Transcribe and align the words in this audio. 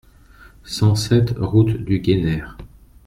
cent 0.63 0.95
sept 0.95 1.35
route 1.37 1.77
du 1.77 1.99
Gueynaire 1.99 2.57